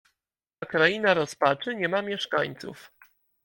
[0.59, 2.91] "Ta kraina rozpaczy nie ma mieszkańców."